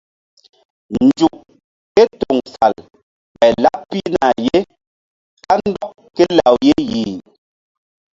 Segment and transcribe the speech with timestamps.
[1.03, 1.35] Nzuk
[1.93, 2.73] ké toŋ fal
[3.39, 4.59] ɓay laɓ pihna ye
[5.45, 7.15] kandɔk ké law ye yih.